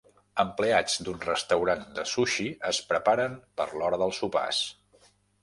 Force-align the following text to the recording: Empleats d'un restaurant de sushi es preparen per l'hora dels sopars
Empleats 0.43 0.95
d'un 1.07 1.19
restaurant 1.25 1.83
de 1.99 2.05
sushi 2.13 2.47
es 2.71 2.81
preparen 2.93 3.37
per 3.61 3.69
l'hora 3.75 4.01
dels 4.05 4.25
sopars 4.25 4.65